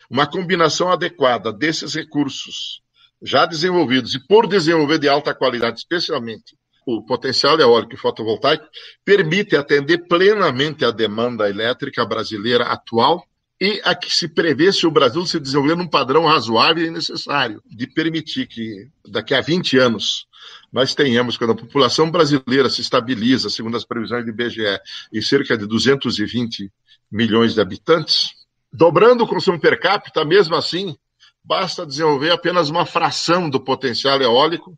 Uma 0.09 0.27
combinação 0.27 0.91
adequada 0.91 1.51
desses 1.51 1.95
recursos 1.95 2.81
já 3.21 3.45
desenvolvidos 3.45 4.13
e 4.13 4.19
por 4.19 4.47
desenvolver 4.47 4.99
de 4.99 5.09
alta 5.09 5.33
qualidade, 5.33 5.79
especialmente 5.79 6.55
o 6.85 7.03
potencial 7.03 7.59
eólico 7.59 7.95
e 7.95 7.97
fotovoltaico, 7.97 8.67
permite 9.03 9.55
atender 9.55 10.05
plenamente 10.07 10.85
a 10.85 10.91
demanda 10.91 11.49
elétrica 11.49 12.05
brasileira 12.05 12.65
atual 12.65 13.25
e 13.59 13.81
a 13.85 13.95
que 13.95 14.13
se 14.13 14.27
prevê 14.27 14.71
se 14.71 14.85
o 14.85 14.91
Brasil 14.91 15.25
se 15.25 15.39
desenvolver 15.39 15.75
num 15.75 15.87
padrão 15.87 16.25
razoável 16.25 16.85
e 16.85 16.91
necessário, 16.91 17.61
de 17.65 17.87
permitir 17.87 18.47
que 18.47 18.89
daqui 19.07 19.33
a 19.33 19.41
20 19.41 19.77
anos 19.77 20.27
nós 20.71 20.93
tenhamos, 20.93 21.37
quando 21.37 21.51
a 21.51 21.55
população 21.55 22.11
brasileira 22.11 22.69
se 22.69 22.81
estabiliza, 22.81 23.49
segundo 23.49 23.77
as 23.77 23.85
previsões 23.85 24.25
do 24.25 24.29
IBGE, 24.29 24.79
em 25.13 25.21
cerca 25.21 25.57
de 25.57 25.65
220 25.65 26.69
milhões 27.09 27.53
de 27.53 27.61
habitantes, 27.61 28.31
dobrando 28.71 29.23
o 29.23 29.27
consumo 29.27 29.59
per 29.59 29.79
capita, 29.79 30.25
mesmo 30.25 30.55
assim, 30.55 30.97
basta 31.41 31.85
desenvolver 31.85 32.31
apenas 32.31 32.69
uma 32.69 32.85
fração 32.85 33.49
do 33.49 33.59
potencial 33.59 34.21
eólico, 34.21 34.77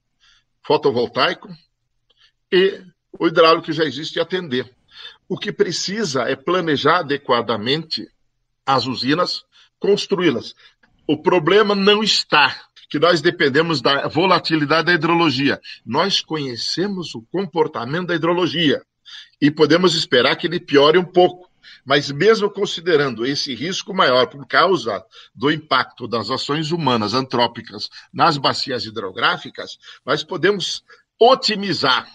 fotovoltaico 0.62 1.50
e 2.52 2.80
o 3.18 3.28
hidráulico 3.28 3.66
que 3.66 3.74
já 3.74 3.84
existe 3.84 4.18
e 4.18 4.22
atender. 4.22 4.70
O 5.28 5.38
que 5.38 5.52
precisa 5.52 6.24
é 6.24 6.36
planejar 6.36 7.00
adequadamente 7.00 8.08
as 8.68 8.86
usinas, 8.86 9.46
construí-las. 9.80 10.54
O 11.08 11.18
problema 11.18 11.74
não 11.74 12.04
está 12.04 12.54
que 12.90 13.00
nós 13.00 13.22
dependemos 13.22 13.82
da 13.82 14.08
volatilidade 14.08 14.88
da 14.88 14.94
hidrologia. 14.94 15.60
Nós 15.86 16.22
conhecemos 16.22 17.16
o 17.16 17.22
comportamento 17.32 18.08
da 18.08 18.16
hidrologia 18.16 18.82
e 19.42 19.50
podemos 19.50 19.96
esperar 19.96 20.36
que 20.36 20.48
ele 20.48 20.60
piore 20.60 20.98
um 20.98 21.06
pouco. 21.06 21.48
Mas 21.86 22.12
mesmo 22.12 22.50
considerando 22.50 23.26
esse 23.26 23.56
risco 23.56 23.94
maior 23.94 24.28
por 24.28 24.46
causa 24.46 25.04
do 25.34 25.50
impacto 25.50 26.08
das 26.08 26.30
ações 26.30 26.72
humanas 26.72 27.14
antrópicas 27.14 27.90
nas 28.12 28.38
bacias 28.38 28.86
hidrográficas, 28.86 29.78
nós 30.06 30.24
podemos 30.24 30.84
otimizar, 31.20 32.08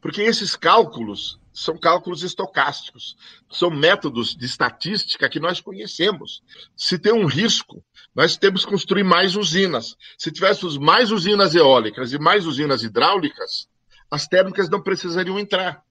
porque 0.00 0.22
esses 0.22 0.54
cálculos 0.56 1.38
são 1.56 1.78
cálculos 1.78 2.22
estocásticos, 2.22 3.16
são 3.50 3.70
métodos 3.70 4.36
de 4.36 4.44
estatística 4.44 5.26
que 5.26 5.40
nós 5.40 5.58
conhecemos. 5.58 6.42
Se 6.76 6.98
tem 6.98 7.14
um 7.14 7.24
risco, 7.24 7.82
nós 8.14 8.36
temos 8.36 8.62
que 8.62 8.70
construir 8.70 9.04
mais 9.04 9.34
usinas. 9.36 9.96
Se 10.18 10.30
tivéssemos 10.30 10.76
mais 10.76 11.10
usinas 11.10 11.54
eólicas 11.54 12.12
e 12.12 12.18
mais 12.18 12.44
usinas 12.44 12.82
hidráulicas, 12.82 13.68
as 14.10 14.28
térmicas 14.28 14.68
não 14.68 14.82
precisariam 14.82 15.38
entrar. 15.38 15.82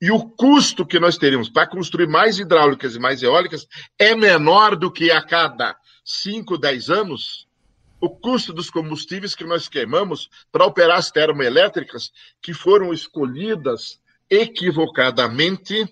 E 0.00 0.08
o 0.12 0.20
custo 0.20 0.86
que 0.86 1.00
nós 1.00 1.18
teríamos 1.18 1.48
para 1.48 1.66
construir 1.66 2.06
mais 2.06 2.38
hidráulicas 2.38 2.94
e 2.94 3.00
mais 3.00 3.20
eólicas 3.20 3.66
é 3.98 4.14
menor 4.14 4.76
do 4.76 4.88
que 4.88 5.10
a 5.10 5.20
cada 5.20 5.76
5, 6.04 6.56
10 6.56 6.90
anos 6.90 7.48
o 8.00 8.08
custo 8.08 8.52
dos 8.52 8.70
combustíveis 8.70 9.34
que 9.34 9.42
nós 9.42 9.68
queimamos 9.68 10.30
para 10.52 10.64
operar 10.64 10.98
as 10.98 11.10
termoelétricas 11.10 12.12
que 12.40 12.54
foram 12.54 12.92
escolhidas 12.92 13.98
equivocadamente 14.30 15.86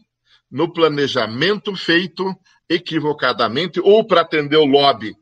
no 0.51 0.73
planejamento 0.73 1.75
feito 1.75 2.35
equivocadamente 2.69 3.81
ou 3.81 4.05
para 4.05 4.23
atender 4.23 4.57
o 4.57 4.65
lobby 4.65 5.17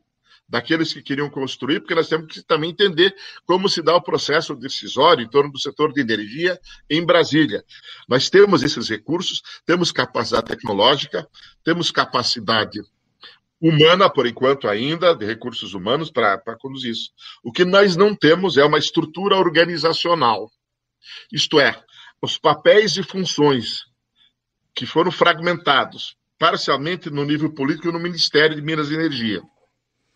daqueles 0.47 0.93
que 0.93 1.01
queriam 1.01 1.29
construir, 1.29 1.79
porque 1.79 1.95
nós 1.95 2.07
temos 2.07 2.31
que 2.31 2.43
também 2.43 2.69
entender 2.69 3.15
como 3.45 3.67
se 3.67 3.81
dá 3.81 3.95
o 3.95 4.01
processo 4.01 4.55
decisório 4.55 5.23
em 5.23 5.29
torno 5.29 5.51
do 5.51 5.59
setor 5.59 5.91
de 5.91 6.01
energia 6.01 6.59
em 6.89 7.03
Brasília. 7.03 7.63
Nós 8.07 8.29
temos 8.29 8.61
esses 8.61 8.87
recursos, 8.87 9.41
temos 9.65 9.91
capacidade 9.91 10.45
tecnológica, 10.47 11.27
temos 11.63 11.89
capacidade 11.89 12.79
humana, 13.59 14.09
por 14.09 14.27
enquanto 14.27 14.67
ainda, 14.67 15.15
de 15.15 15.25
recursos 15.25 15.73
humanos 15.73 16.11
para 16.11 16.39
conduzir 16.59 16.91
isso. 16.91 17.09
O 17.43 17.51
que 17.51 17.65
nós 17.65 17.95
não 17.95 18.15
temos 18.15 18.57
é 18.57 18.63
uma 18.63 18.77
estrutura 18.77 19.37
organizacional. 19.37 20.51
Isto 21.31 21.59
é, 21.59 21.75
os 22.21 22.37
papéis 22.37 22.97
e 22.97 23.03
funções 23.03 23.85
que 24.73 24.85
foram 24.85 25.11
fragmentados 25.11 26.15
parcialmente 26.37 27.09
no 27.09 27.23
nível 27.23 27.53
político 27.53 27.89
e 27.89 27.91
no 27.91 27.99
Ministério 27.99 28.55
de 28.55 28.61
Minas 28.61 28.89
e 28.89 28.95
Energia. 28.95 29.41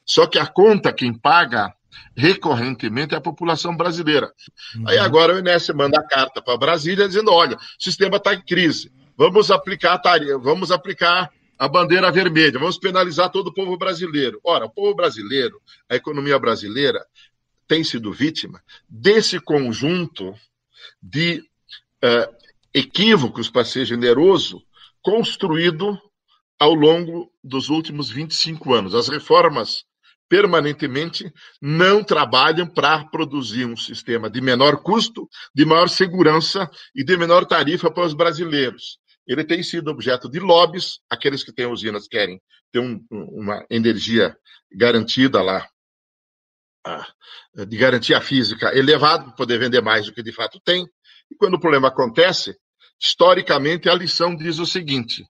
Só 0.06 0.28
que 0.28 0.38
a 0.38 0.46
conta 0.46 0.92
quem 0.92 1.14
paga 1.14 1.74
recorrentemente 2.16 3.14
é 3.14 3.18
a 3.18 3.22
população 3.22 3.76
brasileira. 3.76 4.32
Uhum. 4.76 4.88
Aí 4.88 4.98
agora 4.98 5.36
o 5.36 5.40
INSS 5.40 5.70
manda 5.70 6.00
a 6.00 6.08
carta 6.08 6.42
para 6.42 6.58
Brasília 6.58 7.08
dizendo: 7.08 7.32
olha, 7.32 7.56
o 7.56 7.84
sistema 7.84 8.18
está 8.18 8.34
em 8.34 8.42
crise, 8.42 8.92
vamos 9.18 9.52
aplicar 9.52 10.02
a 10.04 10.38
vamos 10.40 10.72
aplicar 10.72 11.32
a 11.58 11.68
bandeira 11.68 12.12
vermelha, 12.12 12.58
vamos 12.58 12.78
penalizar 12.78 13.30
todo 13.30 13.48
o 13.48 13.54
povo 13.54 13.78
brasileiro. 13.78 14.40
Ora, 14.44 14.66
o 14.66 14.70
povo 14.70 14.96
brasileiro, 14.96 15.62
a 15.90 15.96
economia 15.96 16.40
brasileira, 16.40 17.06
tem 17.68 17.84
sido 17.84 18.14
vítima 18.14 18.62
desse 18.88 19.40
conjunto 19.40 20.34
de 21.02 21.44
uh, 22.04 22.36
equívocos, 22.74 23.50
para 23.50 23.66
ser 23.66 23.86
generoso, 23.86 24.62
construído 25.02 25.98
ao 26.60 26.74
longo 26.74 27.32
dos 27.44 27.70
últimos 27.70 28.10
25 28.10 28.74
anos. 28.74 28.94
As 28.94 29.08
reformas 29.08 29.86
permanentemente 30.30 31.34
não 31.60 32.04
trabalham 32.04 32.68
para 32.68 33.04
produzir 33.06 33.66
um 33.66 33.76
sistema 33.76 34.30
de 34.30 34.40
menor 34.40 34.78
custo, 34.84 35.28
de 35.56 35.66
maior 35.66 35.90
segurança 35.90 36.70
e 36.94 37.04
de 37.04 37.18
menor 37.18 37.46
tarifa 37.46 37.90
para 37.90 38.06
os 38.06 38.14
brasileiros. 38.14 39.00
Ele 39.26 39.44
tem 39.44 39.64
sido 39.64 39.90
objeto 39.90 40.30
de 40.30 40.40
lobbies, 40.40 41.00
aqueles 41.10 41.44
que 41.44 41.54
têm 41.54 41.66
usinas 41.66 42.08
querem 42.08 42.40
ter 42.72 42.80
um, 42.80 43.04
uma 43.10 43.66
energia 43.70 44.38
garantida 44.72 45.42
lá, 45.42 45.68
de 47.68 47.78
garantia 47.78 48.22
física 48.22 48.76
elevada, 48.76 49.26
para 49.26 49.34
poder 49.34 49.60
vender 49.60 49.82
mais 49.82 50.06
do 50.06 50.14
que 50.14 50.24
de 50.24 50.32
fato 50.32 50.60
tem. 50.64 50.88
E 51.32 51.36
quando 51.36 51.56
o 51.56 51.60
problema 51.60 51.88
acontece, 51.88 52.58
historicamente 53.00 53.90
a 53.90 53.94
lição 53.94 54.36
diz 54.36 54.60
o 54.60 54.66
seguinte: 54.66 55.26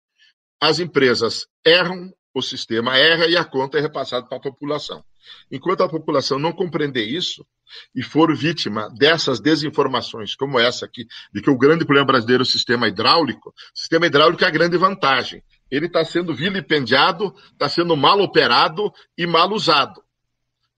as 0.60 0.80
empresas 0.80 1.48
erram 1.66 2.12
o 2.34 2.42
sistema 2.42 2.98
erra 2.98 3.28
e 3.28 3.36
a 3.36 3.44
conta 3.44 3.78
é 3.78 3.82
repassada 3.82 4.26
para 4.26 4.38
a 4.38 4.42
população. 4.42 5.04
Enquanto 5.52 5.82
a 5.82 5.90
população 5.90 6.40
não 6.40 6.52
compreender 6.52 7.04
isso 7.04 7.46
e 7.94 8.02
for 8.02 8.36
vítima 8.36 8.90
dessas 8.98 9.40
desinformações, 9.40 10.36
como 10.36 10.60
essa 10.60 10.86
aqui, 10.86 11.06
de 11.34 11.42
que 11.42 11.50
o 11.50 11.58
grande 11.58 11.86
problema 11.86 12.08
brasileiro 12.08 12.42
é 12.42 12.46
o 12.46 12.50
sistema 12.50 12.88
hidráulico, 12.88 13.50
o 13.50 13.80
sistema 13.80 14.08
hidráulico 14.08 14.44
é 14.44 14.48
a 14.48 14.52
grande 14.52 14.78
vantagem. 14.78 15.44
Ele 15.70 15.86
está 15.86 16.04
sendo 16.04 16.34
vilipendiado, 16.34 17.34
está 17.52 17.70
sendo 17.70 17.96
mal 17.96 18.20
operado 18.22 18.92
e 19.18 19.28
mal 19.28 19.52
usado. 19.52 20.02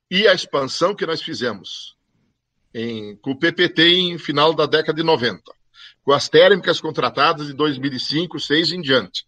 E 0.09 0.27
a 0.27 0.33
expansão 0.33 0.93
que 0.93 1.05
nós 1.05 1.21
fizemos 1.21 1.95
em, 2.73 3.15
com 3.17 3.31
o 3.31 3.39
PPT 3.39 3.83
em 3.83 4.17
final 4.17 4.53
da 4.53 4.65
década 4.65 4.97
de 4.97 5.03
90, 5.03 5.41
com 6.03 6.13
as 6.13 6.29
térmicas 6.29 6.79
contratadas 6.81 7.47
de 7.47 7.53
2005, 7.53 8.37
2006 8.37 8.71
em 8.71 8.81
diante, 8.81 9.25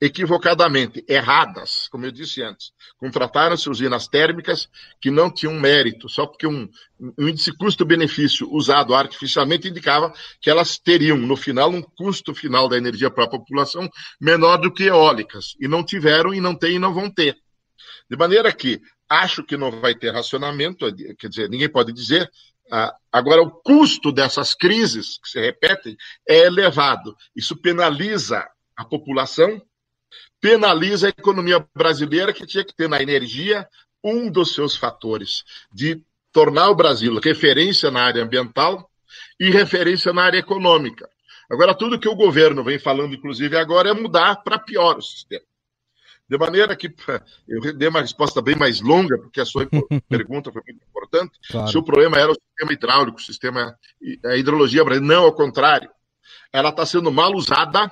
equivocadamente, 0.00 1.02
erradas, 1.08 1.88
como 1.88 2.04
eu 2.04 2.12
disse 2.12 2.42
antes. 2.42 2.72
Contrataram-se 2.98 3.68
usinas 3.70 4.06
térmicas 4.06 4.68
que 5.00 5.10
não 5.10 5.30
tinham 5.30 5.54
mérito, 5.54 6.08
só 6.08 6.26
porque 6.26 6.46
um, 6.46 6.68
um 7.00 7.28
índice 7.28 7.50
custo-benefício 7.56 8.48
usado 8.52 8.94
artificialmente 8.94 9.68
indicava 9.68 10.12
que 10.40 10.50
elas 10.50 10.78
teriam, 10.78 11.16
no 11.16 11.36
final, 11.36 11.70
um 11.70 11.82
custo 11.82 12.34
final 12.34 12.68
da 12.68 12.76
energia 12.76 13.10
para 13.10 13.24
a 13.24 13.30
população 13.30 13.88
menor 14.20 14.58
do 14.58 14.72
que 14.72 14.84
eólicas. 14.84 15.54
E 15.58 15.66
não 15.66 15.82
tiveram, 15.82 16.34
e 16.34 16.40
não 16.40 16.54
têm, 16.54 16.76
e 16.76 16.78
não 16.78 16.92
vão 16.92 17.10
ter. 17.10 17.36
De 18.08 18.16
maneira 18.16 18.52
que 18.52 18.80
acho 19.08 19.42
que 19.44 19.56
não 19.56 19.80
vai 19.80 19.94
ter 19.94 20.10
racionamento, 20.10 20.86
quer 21.18 21.28
dizer, 21.28 21.48
ninguém 21.48 21.68
pode 21.68 21.92
dizer. 21.92 22.30
Ah, 22.70 22.94
agora, 23.12 23.42
o 23.42 23.50
custo 23.50 24.10
dessas 24.10 24.54
crises 24.54 25.18
que 25.18 25.28
se 25.28 25.40
repetem 25.40 25.96
é 26.28 26.46
elevado. 26.46 27.16
Isso 27.34 27.56
penaliza 27.56 28.46
a 28.76 28.84
população 28.84 29.60
penaliza 30.40 31.08
a 31.08 31.10
economia 31.10 31.66
brasileira, 31.74 32.32
que 32.32 32.46
tinha 32.46 32.64
que 32.64 32.74
ter 32.74 32.88
na 32.88 33.02
energia 33.02 33.68
um 34.02 34.30
dos 34.30 34.54
seus 34.54 34.76
fatores 34.76 35.42
de 35.72 36.00
tornar 36.32 36.70
o 36.70 36.74
Brasil 36.74 37.18
referência 37.18 37.90
na 37.90 38.02
área 38.02 38.22
ambiental 38.22 38.88
e 39.40 39.50
referência 39.50 40.12
na 40.12 40.22
área 40.22 40.38
econômica. 40.38 41.08
Agora, 41.50 41.74
tudo 41.74 41.98
que 41.98 42.08
o 42.08 42.14
governo 42.14 42.62
vem 42.62 42.78
falando, 42.78 43.14
inclusive 43.14 43.56
agora, 43.56 43.90
é 43.90 43.94
mudar 43.94 44.36
para 44.36 44.58
pior 44.58 44.98
o 44.98 45.02
sistema. 45.02 45.44
De 46.28 46.36
maneira 46.36 46.74
que 46.76 46.92
eu 47.48 47.74
dei 47.74 47.88
uma 47.88 48.00
resposta 48.00 48.42
bem 48.42 48.56
mais 48.56 48.80
longa, 48.80 49.16
porque 49.16 49.40
a 49.40 49.44
sua 49.44 49.66
pergunta 50.08 50.52
foi 50.52 50.62
muito 50.66 50.82
importante. 51.16 51.38
Claro. 51.50 51.68
Se 51.68 51.78
o 51.78 51.82
problema 51.82 52.18
era 52.18 52.32
o 52.32 52.34
sistema 52.34 52.72
hidráulico, 52.72 53.18
o 53.18 53.22
sistema, 53.22 53.78
a 54.24 54.36
hidrologia 54.36 54.84
brasileira, 54.84 55.14
não, 55.14 55.24
ao 55.24 55.32
contrário. 55.32 55.90
Ela 56.52 56.70
está 56.70 56.86
sendo 56.86 57.10
mal 57.10 57.34
usada 57.34 57.90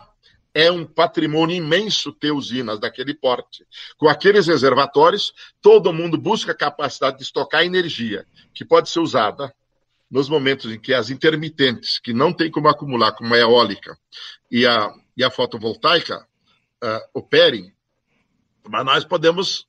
é 0.54 0.70
um 0.70 0.86
patrimônio 0.86 1.56
imenso 1.56 2.12
ter 2.12 2.30
usinas 2.30 2.78
daquele 2.78 3.12
porte. 3.12 3.66
Com 3.98 4.08
aqueles 4.08 4.46
reservatórios, 4.46 5.34
todo 5.60 5.92
mundo 5.92 6.16
busca 6.16 6.52
a 6.52 6.56
capacidade 6.56 7.18
de 7.18 7.24
estocar 7.24 7.64
energia, 7.64 8.24
que 8.54 8.64
pode 8.64 8.88
ser 8.88 9.00
usada 9.00 9.52
nos 10.08 10.28
momentos 10.28 10.70
em 10.70 10.78
que 10.78 10.94
as 10.94 11.10
intermitentes, 11.10 11.98
que 11.98 12.12
não 12.12 12.32
tem 12.32 12.52
como 12.52 12.68
acumular, 12.68 13.10
como 13.12 13.34
a 13.34 13.38
eólica 13.38 13.98
e 14.48 14.64
a, 14.64 14.94
e 15.16 15.24
a 15.24 15.30
fotovoltaica, 15.30 16.24
uh, 16.84 17.00
operem, 17.12 17.74
mas 18.68 18.84
nós 18.84 19.04
podemos 19.04 19.66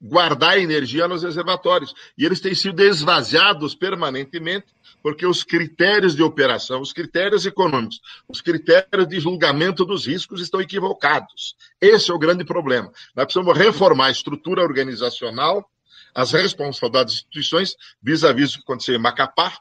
guardar 0.00 0.58
energia 0.58 1.06
nos 1.06 1.22
reservatórios. 1.22 1.94
E 2.16 2.24
eles 2.24 2.40
têm 2.40 2.54
sido 2.54 2.80
esvaziados 2.82 3.74
permanentemente, 3.74 4.66
porque 5.02 5.26
os 5.26 5.44
critérios 5.44 6.14
de 6.14 6.22
operação, 6.22 6.80
os 6.80 6.92
critérios 6.92 7.44
econômicos, 7.44 8.00
os 8.28 8.40
critérios 8.40 9.06
de 9.08 9.20
julgamento 9.20 9.84
dos 9.84 10.06
riscos 10.06 10.40
estão 10.40 10.60
equivocados. 10.60 11.54
Esse 11.80 12.10
é 12.10 12.14
o 12.14 12.18
grande 12.18 12.44
problema. 12.44 12.90
Nós 13.14 13.26
precisamos 13.26 13.56
reformar 13.56 14.06
a 14.06 14.10
estrutura 14.10 14.62
organizacional, 14.62 15.68
as 16.14 16.32
responsabilidades 16.32 17.14
das 17.14 17.22
instituições, 17.22 17.76
vis-à-vis 18.02 18.50
-vis 18.50 18.54
o 18.54 18.56
que 18.58 18.62
aconteceu 18.64 18.94
em 18.94 18.98
Macapá, 18.98 19.58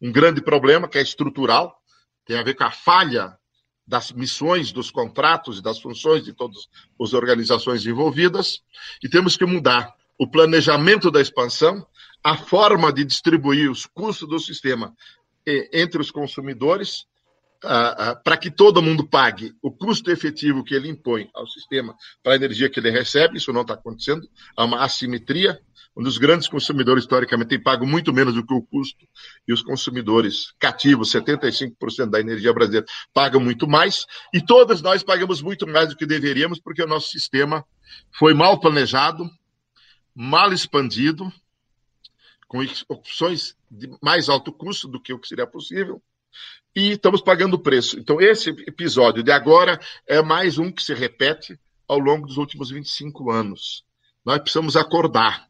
um 0.00 0.10
grande 0.10 0.40
problema 0.40 0.88
que 0.88 0.98
é 0.98 1.02
estrutural, 1.02 1.74
tem 2.26 2.38
a 2.38 2.42
ver 2.42 2.54
com 2.54 2.64
a 2.64 2.70
falha 2.70 3.38
das 3.86 4.12
missões, 4.12 4.72
dos 4.72 4.90
contratos 4.90 5.58
e 5.58 5.62
das 5.62 5.80
funções 5.80 6.24
de 6.24 6.32
todas 6.32 6.68
as 7.00 7.12
organizações 7.12 7.86
envolvidas, 7.86 8.62
e 9.02 9.08
temos 9.08 9.36
que 9.36 9.44
mudar 9.44 9.94
o 10.18 10.26
planejamento 10.26 11.10
da 11.10 11.20
expansão, 11.20 11.86
a 12.22 12.36
forma 12.36 12.92
de 12.92 13.04
distribuir 13.04 13.70
os 13.70 13.84
custos 13.84 14.28
do 14.28 14.38
sistema 14.38 14.94
entre 15.46 16.00
os 16.00 16.10
consumidores, 16.10 17.06
para 18.22 18.36
que 18.36 18.50
todo 18.50 18.82
mundo 18.82 19.06
pague 19.06 19.54
o 19.62 19.70
custo 19.70 20.10
efetivo 20.10 20.64
que 20.64 20.74
ele 20.74 20.88
impõe 20.88 21.28
ao 21.34 21.46
sistema 21.46 21.94
para 22.22 22.32
a 22.32 22.36
energia 22.36 22.68
que 22.70 22.78
ele 22.78 22.90
recebe, 22.90 23.38
isso 23.38 23.52
não 23.52 23.62
está 23.62 23.74
acontecendo, 23.74 24.28
há 24.56 24.64
uma 24.64 24.84
assimetria, 24.84 25.60
onde 25.96 26.08
os 26.08 26.18
grandes 26.18 26.48
consumidores, 26.48 27.04
historicamente, 27.04 27.50
têm 27.50 27.62
pago 27.62 27.86
muito 27.86 28.12
menos 28.12 28.34
do 28.34 28.44
que 28.44 28.52
o 28.52 28.62
custo, 28.62 29.06
e 29.46 29.52
os 29.52 29.62
consumidores 29.62 30.52
cativos, 30.58 31.12
75% 31.12 32.10
da 32.10 32.20
energia 32.20 32.52
brasileira, 32.52 32.86
pagam 33.12 33.40
muito 33.40 33.68
mais, 33.68 34.04
e 34.32 34.40
todos 34.40 34.82
nós 34.82 35.02
pagamos 35.02 35.40
muito 35.40 35.66
mais 35.66 35.90
do 35.90 35.96
que 35.96 36.06
deveríamos, 36.06 36.58
porque 36.58 36.82
o 36.82 36.86
nosso 36.86 37.10
sistema 37.10 37.64
foi 38.18 38.34
mal 38.34 38.58
planejado, 38.58 39.28
mal 40.14 40.52
expandido, 40.52 41.32
com 42.48 42.58
opções 42.88 43.56
de 43.70 43.90
mais 44.02 44.28
alto 44.28 44.52
custo 44.52 44.88
do 44.88 45.00
que 45.00 45.12
o 45.12 45.18
que 45.18 45.28
seria 45.28 45.46
possível, 45.46 46.02
e 46.74 46.92
estamos 46.92 47.20
pagando 47.20 47.54
o 47.54 47.58
preço. 47.58 47.98
Então, 47.98 48.20
esse 48.20 48.50
episódio 48.50 49.22
de 49.22 49.30
agora 49.30 49.78
é 50.08 50.20
mais 50.20 50.58
um 50.58 50.72
que 50.72 50.82
se 50.82 50.92
repete 50.92 51.58
ao 51.86 51.98
longo 51.98 52.26
dos 52.26 52.36
últimos 52.36 52.70
25 52.70 53.30
anos. 53.30 53.84
Nós 54.24 54.38
precisamos 54.38 54.76
acordar. 54.76 55.48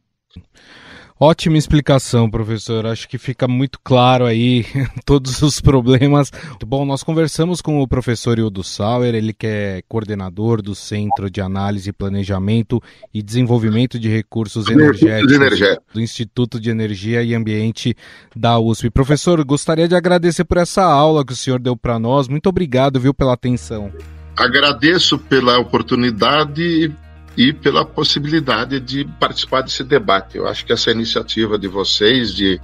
Ótima 1.18 1.56
explicação, 1.56 2.28
professor. 2.28 2.84
Acho 2.86 3.08
que 3.08 3.18
fica 3.18 3.46
muito 3.46 3.78
claro 3.84 4.24
aí 4.24 4.66
todos 5.06 5.42
os 5.42 5.60
problemas. 5.60 6.32
Bom, 6.66 6.84
nós 6.84 7.04
conversamos 7.04 7.62
com 7.62 7.80
o 7.80 7.86
professor 7.86 8.36
Ildo 8.36 8.64
Sauer, 8.64 9.14
ele 9.14 9.32
que 9.32 9.46
é 9.46 9.82
coordenador 9.88 10.60
do 10.60 10.74
Centro 10.74 11.30
de 11.30 11.40
Análise, 11.40 11.92
Planejamento 11.92 12.82
e 13.12 13.22
Desenvolvimento 13.22 13.96
de 13.96 14.08
Recursos 14.08 14.68
Energéticos 14.68 15.78
do 15.92 16.00
Instituto 16.00 16.58
de 16.58 16.70
Energia 16.70 17.22
e 17.22 17.32
Ambiente 17.32 17.96
da 18.34 18.58
USP. 18.58 18.90
Professor, 18.90 19.42
gostaria 19.44 19.86
de 19.86 19.94
agradecer 19.94 20.44
por 20.44 20.56
essa 20.56 20.82
aula 20.82 21.24
que 21.24 21.32
o 21.32 21.36
senhor 21.36 21.60
deu 21.60 21.76
para 21.76 21.96
nós. 21.96 22.26
Muito 22.26 22.48
obrigado, 22.48 22.98
viu, 22.98 23.14
pela 23.14 23.34
atenção. 23.34 23.92
Agradeço 24.36 25.16
pela 25.16 25.60
oportunidade 25.60 26.92
e 27.36 27.52
pela 27.52 27.84
possibilidade 27.84 28.80
de 28.80 29.04
participar 29.18 29.62
desse 29.62 29.82
debate. 29.82 30.36
Eu 30.36 30.46
acho 30.46 30.64
que 30.64 30.72
essa 30.72 30.90
iniciativa 30.90 31.58
de 31.58 31.68
vocês 31.68 32.32
de 32.32 32.60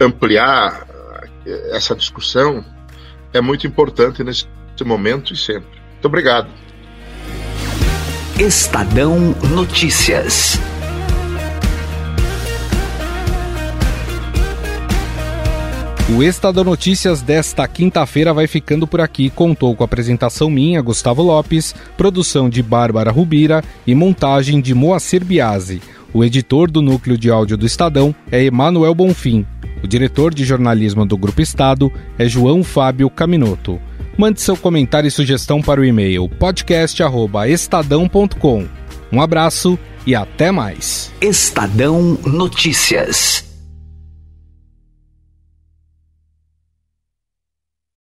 ampliar 0.00 0.86
eh, 1.46 1.70
essa 1.76 1.94
discussão 1.94 2.64
é 3.32 3.40
muito 3.40 3.66
importante 3.66 4.22
nesse 4.22 4.46
momento 4.84 5.32
e 5.32 5.36
sempre. 5.36 5.80
Muito 5.92 6.06
obrigado. 6.06 6.48
Estadão 8.38 9.34
Notícias. 9.54 10.58
O 16.14 16.22
Estadão 16.22 16.62
Notícias 16.62 17.22
desta 17.22 17.66
quinta-feira 17.66 18.34
vai 18.34 18.46
ficando 18.46 18.86
por 18.86 19.00
aqui. 19.00 19.30
Contou 19.30 19.74
com 19.74 19.82
a 19.82 19.86
apresentação 19.86 20.50
minha, 20.50 20.82
Gustavo 20.82 21.22
Lopes, 21.22 21.74
produção 21.96 22.50
de 22.50 22.62
Bárbara 22.62 23.10
Rubira 23.10 23.64
e 23.86 23.94
montagem 23.94 24.60
de 24.60 24.74
Moacir 24.74 25.24
Biasi. 25.24 25.80
O 26.12 26.22
editor 26.22 26.70
do 26.70 26.82
núcleo 26.82 27.16
de 27.16 27.30
áudio 27.30 27.56
do 27.56 27.64
Estadão 27.64 28.14
é 28.30 28.44
Emanuel 28.44 28.94
Bonfim. 28.94 29.46
O 29.82 29.88
diretor 29.88 30.34
de 30.34 30.44
jornalismo 30.44 31.06
do 31.06 31.16
Grupo 31.16 31.40
Estado 31.40 31.90
é 32.18 32.28
João 32.28 32.62
Fábio 32.62 33.08
Caminoto. 33.08 33.80
Mande 34.18 34.42
seu 34.42 34.54
comentário 34.54 35.08
e 35.08 35.10
sugestão 35.10 35.62
para 35.62 35.80
o 35.80 35.84
e-mail 35.84 36.28
podcast@estadão.com. 36.28 38.66
Um 39.10 39.22
abraço 39.22 39.78
e 40.06 40.14
até 40.14 40.52
mais. 40.52 41.10
Estadão 41.22 42.18
Notícias. 42.26 43.50